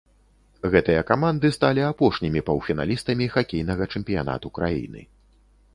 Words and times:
Гэтыя 0.75 1.01
каманды 1.11 1.51
сталі 1.57 1.81
апошнімі 1.91 2.43
паўфіналістамі 2.49 3.25
хакейнага 3.35 3.83
чэмпіянату 3.97 4.47
краіны. 4.59 5.01